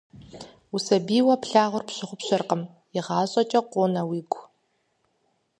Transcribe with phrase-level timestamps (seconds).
[0.75, 2.61] Усабийуэ плъэгъуар пщыгъупщэркъым,
[2.97, 4.41] игъащӀэкӀэ къонэ уигу.